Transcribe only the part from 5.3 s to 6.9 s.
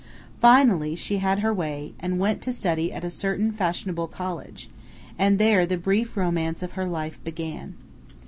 there the brief romance of her